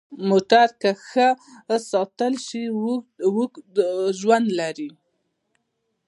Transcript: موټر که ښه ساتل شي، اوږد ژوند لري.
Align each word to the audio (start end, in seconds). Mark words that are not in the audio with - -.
موټر 0.29 0.67
که 0.81 0.91
ښه 1.07 1.27
ساتل 1.91 2.33
شي، 2.47 2.63
اوږد 3.35 3.75
ژوند 4.19 4.47
لري. 4.59 4.89